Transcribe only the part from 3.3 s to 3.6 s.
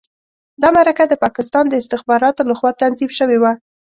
وه.